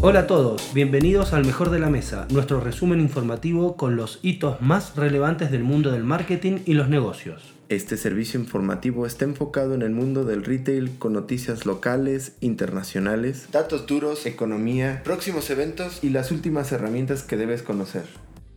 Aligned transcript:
Hola 0.00 0.20
a 0.20 0.26
todos, 0.28 0.72
bienvenidos 0.74 1.32
al 1.32 1.44
Mejor 1.44 1.70
de 1.70 1.80
la 1.80 1.90
Mesa, 1.90 2.28
nuestro 2.30 2.60
resumen 2.60 3.00
informativo 3.00 3.76
con 3.76 3.96
los 3.96 4.20
hitos 4.22 4.60
más 4.60 4.94
relevantes 4.94 5.50
del 5.50 5.64
mundo 5.64 5.90
del 5.90 6.04
marketing 6.04 6.60
y 6.66 6.74
los 6.74 6.88
negocios. 6.88 7.52
Este 7.68 7.96
servicio 7.96 8.38
informativo 8.38 9.06
está 9.06 9.24
enfocado 9.24 9.74
en 9.74 9.82
el 9.82 9.90
mundo 9.90 10.24
del 10.24 10.44
retail 10.44 10.96
con 11.00 11.14
noticias 11.14 11.66
locales, 11.66 12.36
internacionales, 12.38 13.48
datos 13.50 13.88
duros, 13.88 14.24
economía, 14.24 15.02
próximos 15.02 15.50
eventos 15.50 15.98
y 16.04 16.10
las 16.10 16.30
últimas 16.30 16.70
herramientas 16.70 17.24
que 17.24 17.36
debes 17.36 17.64
conocer. 17.64 18.04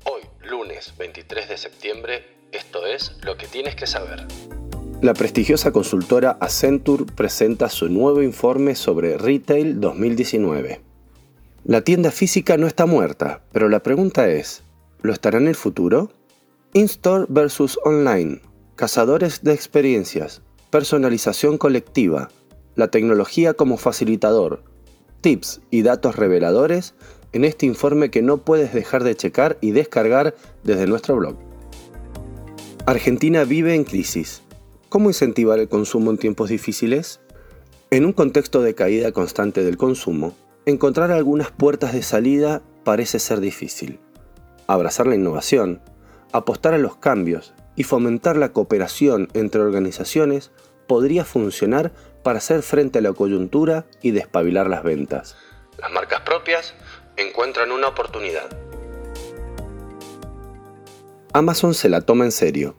Hoy, 0.05 0.21
lunes 0.47 0.93
23 0.99 1.49
de 1.49 1.57
septiembre, 1.57 2.23
esto 2.51 2.85
es 2.85 3.17
lo 3.23 3.35
que 3.37 3.47
tienes 3.47 3.73
que 3.73 3.87
saber. 3.87 4.27
La 5.01 5.15
prestigiosa 5.15 5.71
consultora 5.71 6.37
Accenture 6.39 7.05
presenta 7.05 7.67
su 7.67 7.89
nuevo 7.89 8.21
informe 8.21 8.75
sobre 8.75 9.17
Retail 9.17 9.81
2019. 9.81 10.90
La 11.63 11.81
tienda 11.81 12.09
física 12.09 12.57
no 12.57 12.65
está 12.65 12.87
muerta, 12.87 13.43
pero 13.51 13.69
la 13.69 13.83
pregunta 13.83 14.27
es, 14.27 14.63
¿lo 15.03 15.13
estará 15.13 15.37
en 15.37 15.47
el 15.47 15.53
futuro? 15.53 16.11
In-store 16.73 17.27
versus 17.29 17.77
online, 17.83 18.41
cazadores 18.75 19.43
de 19.43 19.53
experiencias, 19.53 20.41
personalización 20.71 21.59
colectiva, 21.59 22.29
la 22.73 22.87
tecnología 22.87 23.53
como 23.53 23.77
facilitador, 23.77 24.63
tips 25.21 25.61
y 25.69 25.83
datos 25.83 26.15
reveladores 26.15 26.95
en 27.31 27.45
este 27.45 27.67
informe 27.67 28.09
que 28.09 28.23
no 28.23 28.39
puedes 28.39 28.73
dejar 28.73 29.03
de 29.03 29.15
checar 29.15 29.59
y 29.61 29.69
descargar 29.69 30.33
desde 30.63 30.87
nuestro 30.87 31.15
blog. 31.15 31.35
Argentina 32.87 33.43
vive 33.43 33.75
en 33.75 33.83
crisis. 33.83 34.41
¿Cómo 34.89 35.09
incentivar 35.11 35.59
el 35.59 35.69
consumo 35.69 36.09
en 36.09 36.17
tiempos 36.17 36.49
difíciles? 36.49 37.19
En 37.91 38.03
un 38.03 38.13
contexto 38.13 38.63
de 38.63 38.73
caída 38.73 39.11
constante 39.11 39.63
del 39.63 39.77
consumo, 39.77 40.33
Encontrar 40.67 41.11
algunas 41.11 41.49
puertas 41.49 41.91
de 41.91 42.03
salida 42.03 42.61
parece 42.83 43.17
ser 43.17 43.39
difícil. 43.39 43.99
Abrazar 44.67 45.07
la 45.07 45.15
innovación, 45.15 45.81
apostar 46.33 46.75
a 46.75 46.77
los 46.77 46.97
cambios 46.97 47.55
y 47.75 47.83
fomentar 47.83 48.37
la 48.37 48.53
cooperación 48.53 49.27
entre 49.33 49.61
organizaciones 49.61 50.51
podría 50.85 51.25
funcionar 51.25 51.91
para 52.21 52.37
hacer 52.37 52.61
frente 52.61 52.99
a 52.99 53.01
la 53.01 53.13
coyuntura 53.13 53.87
y 54.03 54.11
despabilar 54.11 54.69
las 54.69 54.83
ventas. 54.83 55.35
Las 55.79 55.91
marcas 55.91 56.21
propias 56.21 56.75
encuentran 57.17 57.71
una 57.71 57.87
oportunidad. 57.87 58.47
Amazon 61.33 61.73
se 61.73 61.89
la 61.89 62.01
toma 62.01 62.25
en 62.25 62.31
serio 62.31 62.75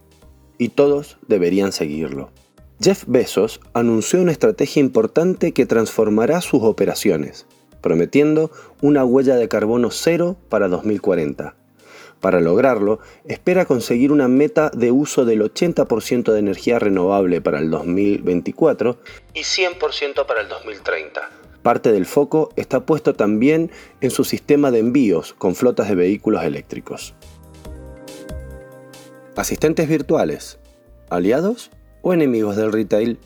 y 0.57 0.69
todos 0.69 1.19
deberían 1.27 1.73
seguirlo. 1.73 2.31
Jeff 2.81 3.03
Bezos 3.09 3.61
anunció 3.75 4.23
una 4.23 4.31
estrategia 4.31 4.79
importante 4.79 5.53
que 5.53 5.67
transformará 5.67 6.41
sus 6.42 6.62
operaciones 6.62 7.47
prometiendo 7.83 8.51
una 8.81 9.05
huella 9.05 9.37
de 9.37 9.49
carbono 9.49 9.91
cero 9.91 10.37
para 10.49 10.69
2040. 10.69 11.55
Para 12.21 12.41
lograrlo, 12.41 13.01
espera 13.27 13.65
conseguir 13.65 14.13
una 14.13 14.29
meta 14.29 14.71
de 14.71 14.93
uso 14.93 15.25
del 15.25 15.43
80% 15.43 16.33
de 16.33 16.39
energía 16.39 16.79
renovable 16.79 17.41
para 17.41 17.59
el 17.59 17.69
2024 17.69 18.97
y 19.35 19.41
100% 19.41 20.25
para 20.25 20.43
el 20.43 20.49
2030. 20.49 21.29
Parte 21.65 21.91
del 21.91 22.07
foco 22.07 22.51
está 22.55 22.87
puesto 22.87 23.15
también 23.15 23.73
en 24.01 24.11
su 24.13 24.23
sistema 24.23 24.71
de 24.71 24.79
envíos 24.79 25.33
con 25.33 25.57
flotas 25.57 25.89
de 25.89 25.97
vehículos 25.97 26.45
eléctricos. 26.45 27.15
Asistentes 29.37 29.89
virtuales, 29.89 30.61
aliados 31.11 31.73
o 32.03 32.13
enemigos 32.15 32.55
del 32.57 32.73
retail. 32.73 33.19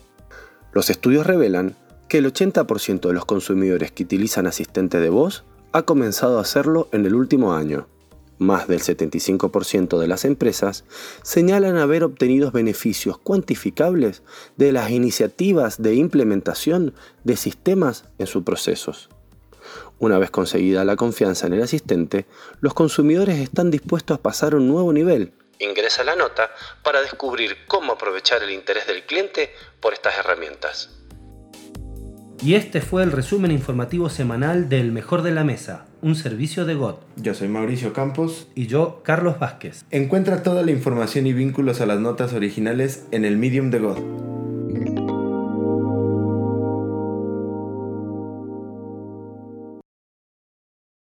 Los 0.71 0.89
estudios 0.89 1.27
revelan 1.27 1.75
que 2.07 2.19
el 2.19 2.31
80% 2.31 3.07
de 3.07 3.13
los 3.13 3.25
consumidores 3.25 3.91
que 3.91 4.03
utilizan 4.03 4.47
asistente 4.47 4.99
de 4.99 5.09
voz 5.09 5.43
ha 5.73 5.83
comenzado 5.83 6.37
a 6.37 6.41
hacerlo 6.41 6.87
en 6.91 7.05
el 7.05 7.15
último 7.15 7.53
año. 7.53 7.87
Más 8.39 8.67
del 8.67 8.81
75% 8.81 9.97
de 9.97 10.07
las 10.07 10.23
empresas 10.23 10.85
señalan 11.23 11.77
haber 11.77 12.03
obtenido 12.03 12.51
beneficios 12.51 13.17
cuantificables 13.17 14.21
de 14.57 14.71
las 14.71 14.91
iniciativas 14.91 15.81
de 15.81 15.95
implementación 15.95 16.93
de 17.23 17.35
sistemas 17.35 18.05
en 18.19 18.27
sus 18.27 18.43
procesos. 18.43 19.09
Una 19.99 20.19
vez 20.19 20.29
conseguida 20.29 20.85
la 20.85 20.95
confianza 20.95 21.47
en 21.47 21.53
el 21.53 21.63
asistente, 21.63 22.27
los 22.61 22.75
consumidores 22.75 23.39
están 23.39 23.71
dispuestos 23.71 24.15
a 24.15 24.21
pasar 24.21 24.53
a 24.53 24.57
un 24.57 24.67
nuevo 24.67 24.93
nivel. 24.93 25.33
Ingresa 25.57 26.03
la 26.03 26.15
nota 26.15 26.51
para 26.83 27.01
descubrir 27.01 27.57
cómo 27.67 27.93
aprovechar 27.93 28.43
el 28.43 28.51
interés 28.51 28.85
del 28.85 29.03
cliente 29.07 29.51
por 29.79 29.93
estas 29.93 30.15
herramientas. 30.19 30.91
Y 32.43 32.53
este 32.53 32.81
fue 32.81 33.03
el 33.03 33.11
resumen 33.11 33.51
informativo 33.51 34.09
semanal 34.09 34.69
del 34.69 34.91
Mejor 34.91 35.23
de 35.23 35.31
la 35.31 35.43
Mesa, 35.43 35.85
un 36.01 36.15
servicio 36.15 36.65
de 36.65 36.75
GOT. 36.75 37.01
Yo 37.15 37.33
soy 37.33 37.47
Mauricio 37.47 37.93
Campos. 37.93 38.47
Y 38.53 38.67
yo, 38.67 39.01
Carlos 39.03 39.39
Vázquez. 39.39 39.85
Encuentra 39.89 40.43
toda 40.43 40.63
la 40.63 40.71
información 40.71 41.25
y 41.25 41.33
vínculos 41.33 41.81
a 41.81 41.87
las 41.87 41.99
notas 41.99 42.33
originales 42.33 43.05
en 43.11 43.25
el 43.25 43.37
Medium 43.37 43.71
de 43.71 43.79
GOT. 43.79 44.26